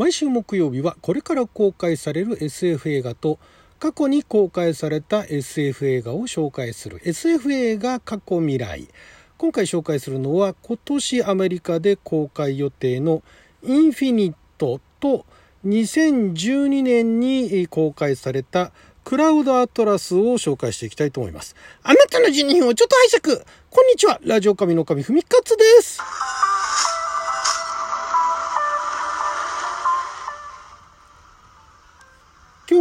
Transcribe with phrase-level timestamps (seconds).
[0.00, 3.38] 毎週木曜日はこれから公開される SF 映画と
[3.78, 7.02] 過去に公開された SF 映画を紹介する。
[7.04, 8.88] SF 映画過去未来。
[9.36, 13.22] 今回紹介するのは今年アメリカで公開予定の
[13.62, 15.26] インフィニットと
[15.66, 18.72] 2012年に公開された
[19.04, 21.54] クラウドアトラスを紹介していきたいと思います。
[21.82, 23.44] あなたの人品をちょっと拝借。
[23.68, 24.18] こんにちは。
[24.24, 26.00] ラジオ神の神ふみかつです。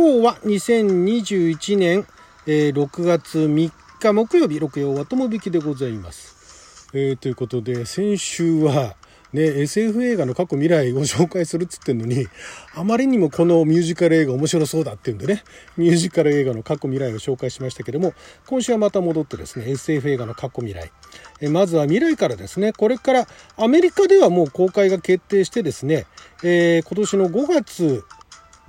[0.01, 2.07] 今日は2021年、
[2.47, 6.87] えー、6月3日木曜日、六曜は友引きでございます。
[6.93, 8.95] えー、ということで、先週は、
[9.33, 12.27] ね、SF 映画の過去未来を紹介するっつってんのに、
[12.75, 15.43] あまりにもこのミュージカル映画面白そうだっていうんでね、
[15.75, 18.13] ミュージカル映画の過去未来を紹介しましたけども、
[18.47, 20.93] 今週はまた戻ってですね、SF 映画の過去未来。
[21.41, 26.05] えまずは未来からですね、これからアメリカではもう公開が決定してですね、
[26.41, 28.05] えー、今年の5月、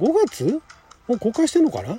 [0.00, 0.60] 5月？
[1.10, 1.96] もう公開してんのかな？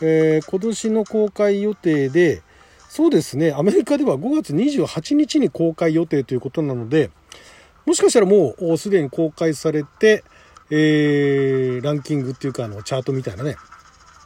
[0.00, 2.42] えー、今年の公開予定で、
[2.88, 7.10] そうですね、アメリカでは5月28日に公開予定ということなので、
[7.86, 10.22] もしかしたらもうすでに公開されて、
[10.70, 13.56] えー、ランキングっていうかあのチャートみたいなね、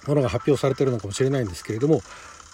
[0.06, 2.02] ものが発表されてるのかもしれないんですけれども、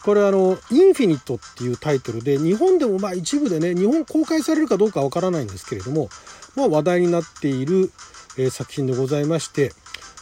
[0.05, 6.11] これあの、インフィニットっていうタイトルで、日本でもまあ一部でね、日本公開されるかどうかわからないんですけれども、
[6.55, 7.91] まあ話題になっている、
[8.39, 9.73] えー、作品でございまして、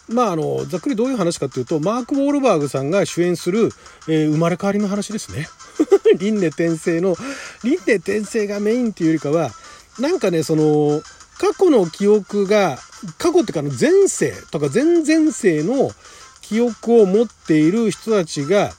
[0.08, 3.70] まあ、あの、ざっくりどういう話かというと、マーク・ウォールバーグさんが主演する、
[4.06, 5.48] えー、生まれ変わりの話ですね。
[6.18, 7.16] 輪廻転生の、
[7.62, 9.50] 輪廻転生がメインっていうよりかは、
[9.98, 11.02] なんかね、その、
[11.38, 12.78] 過去の記憶が、
[13.18, 15.90] 過去っていうか、前世とか前々世の
[16.42, 18.72] 記憶を持っている人たちが、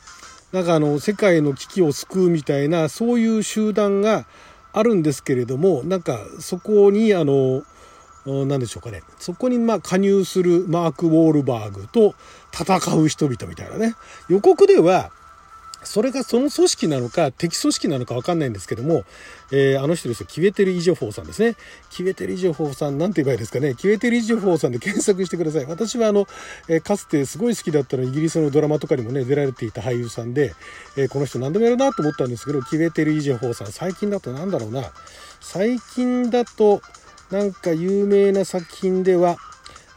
[0.52, 4.26] なんかあの、世界の危機を救うみたいな、そういう集団が
[4.74, 7.64] あるんですけれども、なんかそこに、あの、
[8.26, 9.04] 何でしょうかね。
[9.20, 12.16] そこにまあ加入するマーク・ウォールバーグと
[12.54, 13.96] 戦う人々みたいなね。
[14.30, 15.12] 予告では、
[15.86, 19.04] それがその組織なのか敵組織なのか分かんないんですけども、
[19.52, 21.56] えー、あの人ですよ、キベテル・イジョフォーさんですね。
[21.92, 23.76] キベテル・イジョフォーさん、なんて言えばいいですかね。
[23.76, 25.66] キベテル・イジョフォーさんで検索してください。
[25.66, 26.28] 私はあの、
[26.68, 30.56] えー、かつてすごい好きだったのイギリスのドラマとかにもね、出られていた俳優さんで、
[30.98, 34.92] えー、この人何でもやるなと思ったんですけど、キベテル・イジョフォーさん、最近だと何だろうな。
[35.40, 36.82] 最近だと、
[37.32, 39.38] なんか有名な作品では、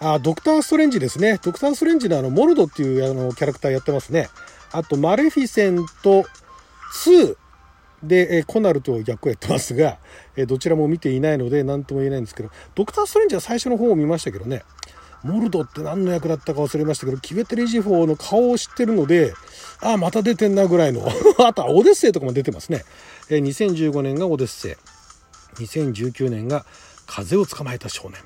[0.01, 1.39] あ、ドクター・ストレンジですね。
[1.43, 4.29] ドクター・ストレンジのあの、モルドっていうあの、キャラクターやってますね。
[4.73, 6.25] あと、マレフィセント
[7.05, 7.37] 2
[8.03, 9.99] で、えコナルと役をやってますが、
[10.37, 14.63] えどちらも見ていないので何とも言えないんですけど、ドクター・ストレンジは最初の方を見ましたけどね、
[15.25, 19.35] モルドって何の役だったか忘れましたけど、キベテレジフォーの顔を知ってるので、
[19.81, 21.09] ああ、また出てんなぐらいの。
[21.45, 22.85] あとはオデッセイとかも出てますね。
[23.31, 24.75] え2015年がオデッセイ。
[25.65, 26.65] 2019年が
[27.09, 28.21] 風を捕まえた少年。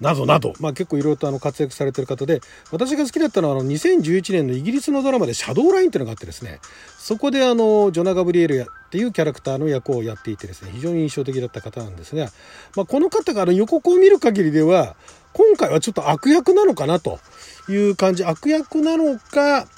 [0.00, 2.40] などなど、まあ、結構いろいろとあの活躍されてる方で
[2.72, 6.60] 私が好きだったのはあの2011年のイギリスのドラマで「シャドーライン」っていうのがあってですね。
[6.98, 12.30] そこであのジョナ・ガブリエルっていうキャラクターの役をやっていてですね非常に印象的だった方なんですが、
[12.76, 14.96] まあ、この方があの予告を見る限りでは
[15.32, 17.20] 今回はちょっと悪役なのかなと
[17.68, 18.24] いう感じ。
[18.24, 19.68] 悪役なのか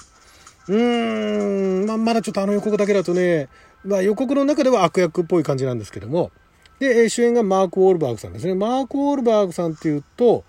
[0.67, 3.49] うーん、まあ、まだちょっとあの予告だけだとね、
[3.85, 6.31] まあ、予告の中では悪役っぽい感じなんですけども。
[6.79, 8.55] で、主演がマーク・ウォールバーグさんですね。
[8.55, 10.43] マーク・ウォールバーグさんっていうと、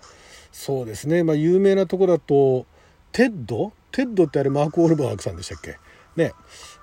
[0.51, 2.65] そうですね、まあ、有名なところだと、
[3.11, 5.77] テッドテッドってあれマーク・ウォールバーグさんでしたっけ？
[6.15, 6.33] ね。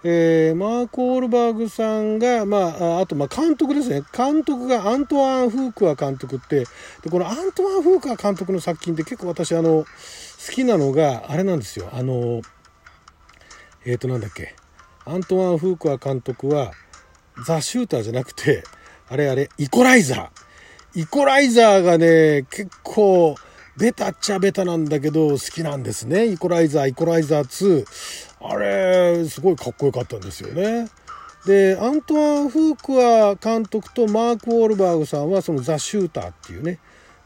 [0.05, 2.59] えー、マーク・ウォールバーグさんが、ま
[2.97, 4.03] あ、あと、まあ、監督ですね。
[4.17, 6.61] 監督がアントワン・フークア監督って、
[7.03, 9.87] で、このアントワン・フークア監督の作品って結構私、あの、好
[10.53, 11.89] きなのが、あれなんですよ。
[11.93, 12.41] あの、
[13.85, 14.55] えっ、ー、と、なんだっけ。
[15.05, 16.73] アントワン・フークア監督は、
[17.47, 18.65] ザ・シューターじゃなくて、
[19.09, 21.01] あれあれ、イコライザー。
[21.01, 23.37] イコライザーがね、結構、
[23.77, 26.27] ベタっちゃベタなんだけど、好きなんですね。
[26.27, 27.85] イコライザー、イコライザー2。
[28.41, 30.89] あれ、すごいかっこよかったんですよね。
[31.47, 36.79] で、アントワン・フークア監督とマーク・ウォールバーグさんは、そのザ・シューターっていうね、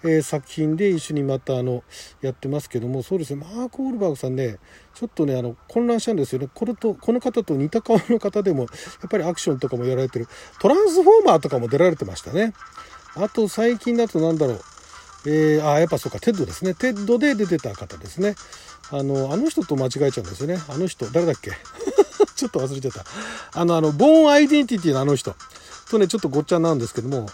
[0.03, 1.85] え、作品で一緒にまたあの
[2.23, 3.45] やってますけどもそうですね。
[3.45, 4.57] マーク・ウォールバーグさんね
[4.95, 6.49] ちょっとねあの混乱したんですよね。
[6.55, 8.67] これとこの方と似た顔の方でもや
[9.07, 10.27] っぱりアクションとかもやられてる。
[10.61, 12.55] トランスフォーマーとかも出られてましたね。
[13.15, 14.61] あと最近だと何だろう。
[15.27, 16.19] えー、あやっぱそうか。
[16.19, 16.73] テッドですね。
[16.75, 18.37] テッドで出てた方ですね。
[18.91, 20.59] あのあの人と間違えちゃうんですよね。
[20.69, 21.53] あの人誰だっけ？
[22.37, 23.05] ちょっと忘れちゃった。
[23.61, 25.37] あのあのボーンアイデンティティのあの人。
[25.91, 27.27] とねちょっとごっちゃなんですけども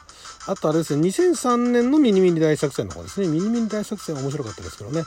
[0.48, 3.26] あとあれですね、2003年のミニミニ大作戦の方ですね。
[3.26, 5.02] ミニミニ大作戦は面白かったですけどね。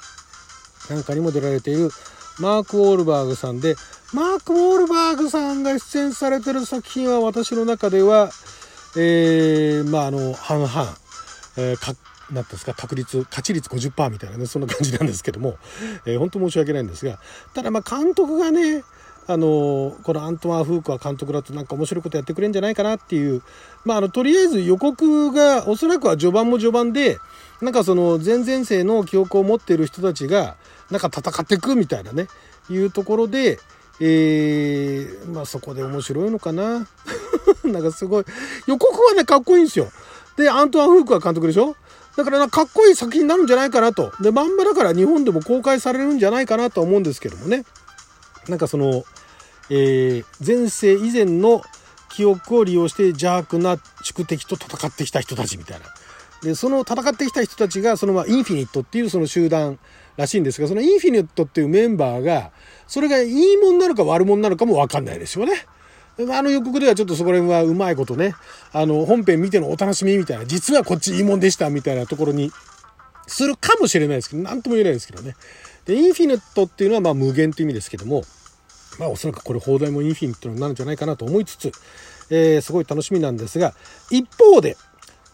[0.89, 1.91] なんかにも出られている
[2.39, 3.75] マーク・ウォールバーグさんで、
[4.13, 8.31] マーク・ウォールバーグさんが出演されてる作品は私の中では、
[8.97, 10.97] えー、まああの、半々、
[11.55, 11.93] えー、か
[12.31, 15.57] なんですか、確率、勝ち率50%みたいなね、そんな感じなんですけども、
[16.05, 17.17] えー、本当申し訳ないんですが、
[17.53, 18.83] ただまあ監督がね、
[19.29, 23.43] あのこのアントワン・フークは監督だとなんか面白いことやってくれるんじゃないかなっていう、
[23.85, 27.19] まあ、あのとりあえず予告がおそらくは序盤も序盤で
[27.61, 30.57] なんかその前々世の記憶を持っている人たちが
[30.89, 32.27] なんか戦っていくみたいなね。
[32.71, 33.59] いうところで、
[33.99, 36.87] えー、まあそこで面白いのかな。
[37.65, 38.25] なんかすごい。
[38.67, 39.87] 予告はねかっこいいんですよ。
[40.37, 41.75] でアントワン・フークは監督でしょ？
[42.15, 44.11] だからなかっこいい作品になるんじゃないかなと。
[44.21, 47.65] でまんまだから日本でも公開されるんじゃないかなと思うんですけどもね。
[48.47, 49.03] なんかその
[49.69, 51.61] えー、前世以前の
[52.09, 55.85] 記憶を利用して邪悪な宿敵と戦ってきた人たちみたいな。
[56.41, 59.77] で、その戦ってきた人たちが、そのまあ、インフィニットっていうその集団
[60.17, 62.51] らしいんですが、そのインフィニットっていうメンバーが、
[62.87, 65.53] それがいいもんなのか悪者なのかもわかんないですよね。
[66.29, 68.33] あの予告ではちょっとそこら辺はうまいことね、
[68.73, 72.51] あの、本編見てのお楽しみみたいな、実はこっちいいもんでしたみたいなところに
[73.27, 75.35] するかもしれないですけど、なんとも言えないですけどね。
[75.85, 78.23] で、インフィニットっていうのはまあ無限って意味ですけども、
[78.99, 81.71] まあおそらくこれ放題もインフィニットになるんじゃないかなと思いつつ、
[82.29, 83.73] えー、すごい楽しみなんですが、
[84.11, 84.77] 一方で、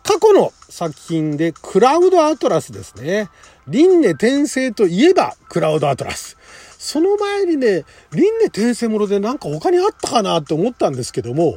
[0.03, 3.27] 過去の作品でクラウドアトラスですね。
[3.67, 6.37] 輪廻転生といえばクラウドアトラス。
[6.77, 11.55] その前にね、輪廻転生ものでなんか他にあったかなって思ったんですけども、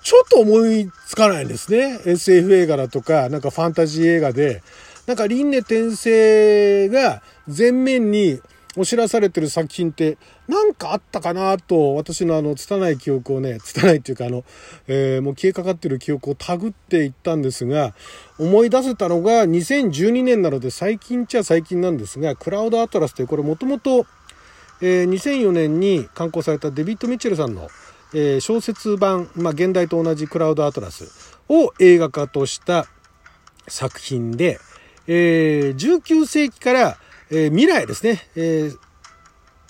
[0.00, 2.00] ちょっと思いつかないんですね。
[2.06, 4.62] SF 映画だとか、なんかファンタジー映画で、
[5.08, 8.40] なんか輪廻転生が前面に
[8.76, 10.18] お知らされてる作品って
[10.48, 14.44] 何かあったかなと私のあの拙い記憶をね拙いっていうかあの、
[14.86, 17.94] えー、もう消えかかってる記憶をたぐっていったんですが
[18.38, 24.06] 思い出せたのが2012年なので最近っちゃ最近なんですがクラウドアトラスというこれもともと
[24.80, 27.68] 2004年に刊行されたデビッド・ミッチェルさんの、
[28.14, 32.86] えー、小説版、まあ、現代と同じクラウドアトラスを映画化とした
[33.66, 34.60] 作品で、
[35.08, 36.96] えー、19世紀から
[37.30, 38.78] えー、未来ですね、えー、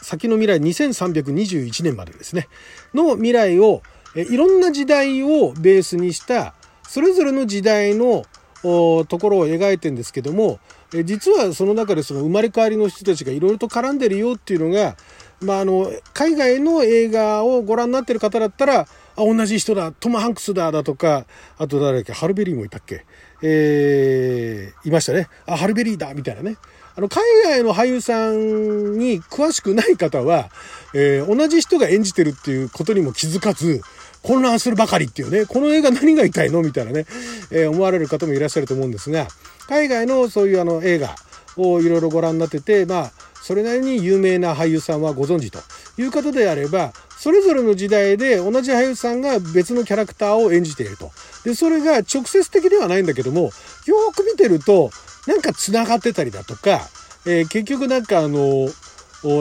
[0.03, 2.49] 先の未来2321年までですね、
[2.95, 3.83] の未来を、
[4.15, 6.55] いろんな時代をベースにした、
[6.89, 8.25] それぞれの時代の
[8.63, 10.59] ところを描いてるんですけども、
[11.05, 14.97] 実はその中でその生まれ変わりの人たちがいろいろと絡んでるよっていうのが、
[15.41, 18.87] まあ、あの、海外の映画をご覧になってる方だったら、あ、
[19.17, 21.27] 同じ人だ、トム・ハンクスだ、だとか、
[21.59, 23.05] あと誰だっけ、ハルベリーもいたっけ
[23.43, 25.29] えー、いましたね。
[25.47, 26.57] あ、ハルベリーだ、みたいなね。
[26.99, 30.51] あの、海外の俳優さんに詳しくない方は、
[30.95, 33.83] えー、同じ人が演じてるっていうことにも気づかず、
[34.25, 37.07] 混乱するばかりっていうね、この映画何が言いたいのみたいなね、
[37.53, 39.29] えー、思われる方もいらっしゃると思うんですが、
[39.69, 41.15] 海外のそういうあの映画
[41.57, 43.13] をいろいろご覧になってて、まあ、
[43.43, 45.61] それなりに有名な俳優さんはご存知と
[46.03, 51.13] いう方であれば、それぞれの時代で同じ俳優さんが別のキャラクターを演じていると。
[51.45, 53.53] で、それが直接的ではないんだけども、
[53.87, 54.91] よく見てると、
[55.29, 56.81] なんか繋がってたりだとか、
[57.27, 58.71] えー、結局なんかあの、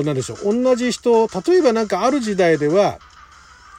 [0.04, 3.00] なんでしょう、同じ人、例えばなんかある時代では、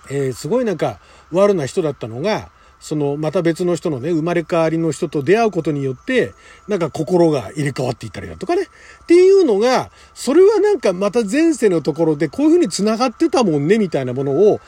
[0.08, 1.00] えー、すごいなんか
[1.32, 2.48] 悪な人だったのが、
[2.80, 6.32] そのまた別の人のね、生まれ変わりの人と出会うことによって、
[6.66, 8.62] なんか心が入れ替わっていったりだとかね。
[8.62, 14.60] っていうのが、それはなんかまた前世のところでこういうふうに繋がってたもんね、みたいなものを、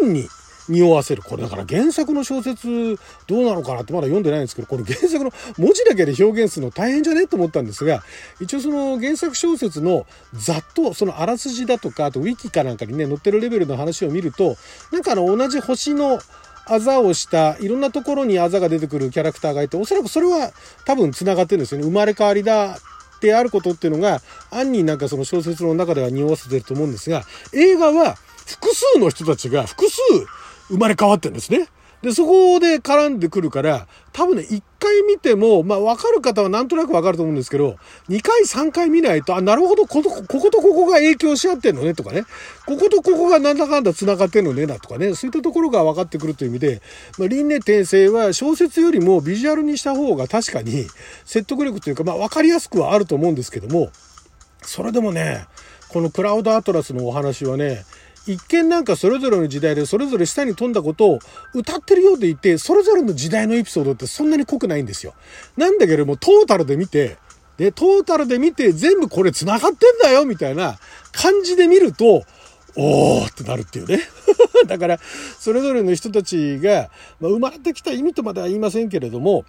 [0.00, 0.26] 暗に
[0.68, 1.22] 匂わせる。
[1.22, 8.02] これだから原作の小説どうなのかなってまだ読んでないんですけど、この原作の文字だけで表現するの大変じゃねと思ったんですが、
[8.40, 14.56] 一応その原作小説のざっとそのあらすじだとか、あとウィキかなんかにね、載ってるレベルの話を見ると、
[14.92, 16.20] なんかあの同じ星の
[16.70, 20.52] あざをしたいろんなところにあざが出てくるキャラクターがいておそらくそれは
[20.84, 24.20] 多分繋がってるんですよね生まれ変わりだってあることっていうのが
[24.50, 27.22] 暗になんかその小説の中では匂わせてると思うんですが
[27.54, 30.00] 映画は複数の人たちが複数
[30.68, 31.68] 生まれ変わってるんですね。
[32.02, 37.76] で、そこで絡んでくるから、多分ね、一回見ても、まあ、わかる方はなんとなくわかると思うんですけど、
[38.08, 42.22] 二回、三回見ないと、あ、なるほど、ここことここが影響し合ってんのね、とかね。
[42.66, 45.14] こことここがなんだかんだ繋がってんのね、だとかね。
[45.16, 46.82] そういったところが分かってくるという意味で、
[47.18, 50.86] まあ、輪廻転生は小説よりもビジュアルにした方が確かに
[51.24, 53.90] 説得力というか、まあ、わかりやすくはあると思うんですけども、
[54.62, 55.46] それでもね、
[55.88, 57.84] このクラウドアトラスのお話はね、
[58.28, 61.18] 一見なんかそれぞれの時代でそれぞれ下に飛んだことを
[61.54, 65.14] 歌ってるようでいて、それぞれの時代のエピソードってそんなに濃くないんですよ。
[65.56, 67.16] なんだけども、トータルで見て、
[67.56, 70.78] で、トータルで見て全部これ繋がってんだよみたいな
[71.12, 72.24] 感じで見ると、
[72.76, 74.00] おーってなるっていうね。
[74.68, 75.00] だから、
[75.40, 79.44] それぞれの人たちが、まあ、生まれてきた意味とまでは言いませんけれども、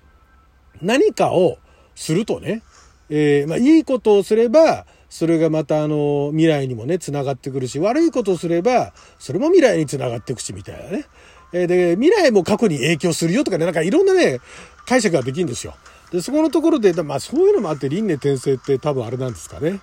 [0.81, 1.57] 何かを
[1.95, 2.63] するとね、
[3.09, 11.05] えー、まあ、いいことをすれば、それがまたあの未来にもね、繋がってくるし、悪いことをすれば、それも未来に繋がっていくし、みたいなね。
[11.51, 14.39] えで、未来も過去に影響するよとかね、なんかいろんなね、
[14.85, 15.75] 解釈ができるんですよ。
[16.11, 19.79] で、そこのところで、まあそういうのもあって輪廻転生って多分あれなんですかね。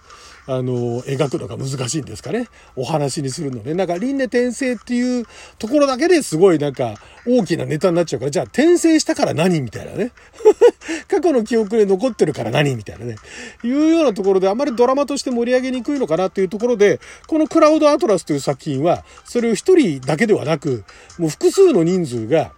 [0.47, 2.49] あの、描くのが難しいんですかね。
[2.76, 3.75] お話にするのね。
[3.75, 5.26] なんか輪廻転生っていう
[5.59, 6.95] ところだけですごいなんか
[7.26, 10.12] 大きなネタになっちゃうから、じゃあ転生したから何みたいなね。
[11.09, 13.17] 過去の記憶で残ってるから何みたいなね。
[13.65, 20.85] いうようなところであまりドラマとして盛り上げにくいのかなっていうところで、このクラウドアトラスという作品は、それを一人だけではなく、
[21.19, 22.53] もう複数の人数が、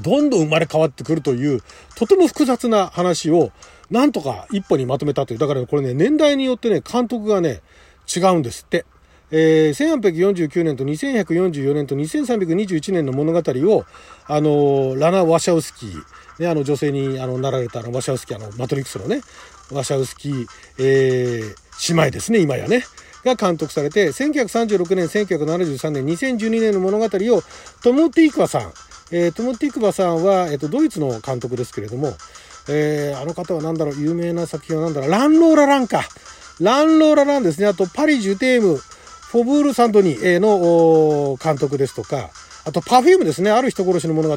[0.00, 1.60] どんどん生まれ変わってくるという、
[1.96, 3.50] とても複雑な話を、
[3.90, 5.38] なんとか一歩にまとめたという。
[5.38, 7.60] だからこれね、年代によってね、監督がね、
[8.14, 8.84] 違うんですって。
[9.32, 13.84] えー、1849年と2144年と2321年の物語を、
[14.26, 16.02] あのラナ・ワシャウスキー、
[16.40, 19.20] ね、あの女性にあのなられたあのワシャウスキー、あのマトリックスのね、
[19.70, 20.46] ワシャウスキー、
[20.78, 22.82] えー、姉妹ですね、今やね。
[23.24, 27.42] が監督されて、1936年、1973年、2012年の物語を
[27.82, 28.72] トム・ティークワさん、
[29.12, 32.14] えー、トム・ティクバさんは、えっ、ー、と、ドイツの監督ですけれども、
[32.68, 36.04] えー、あの方は何だろう、有名な作品は何だろう、ランローラランか。
[36.60, 37.66] ランローラランですね。
[37.66, 42.30] あと、パリ・ジュテーム、フォブール・サントニーの監督ですとか、
[42.66, 43.50] あと、パフュームですね。
[43.50, 44.36] ある人殺しの物語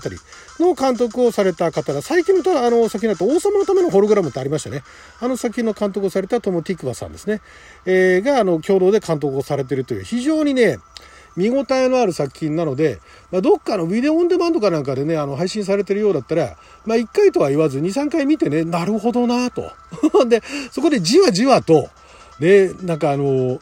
[0.59, 4.83] の監督をされた方が、最近のあの作品だと王様のためのホログラムってありましたね。
[5.19, 7.41] あの作品の監督をされたトム・ティクバさんですね。
[7.85, 10.79] えー、が、あの、共同で監督をされているという、非常にね、
[11.35, 12.99] 見応えのある作品なので、
[13.31, 19.71] まあ、どっかのビデオオンデマンドかなんかでね、あの、配信されてるようだったら、まあ、1回とは言わず、2、3回見てね、なるほどなと。
[20.27, 21.89] で、そこでじわじわと、
[22.39, 23.59] ね、なんかあの、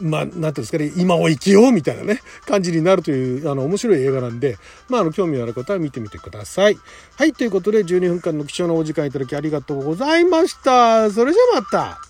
[0.00, 4.56] まあ、なんていうんですかね、今を生きようみたいなね、感じになるという、あの、面白い映画なんで、
[4.88, 6.78] まあ、あの、興味のある方は見てみてください。
[7.16, 11.10] はい、ということで、12分間の貴重なお時間いただきありがとうございました。
[11.10, 12.09] それじゃあまた。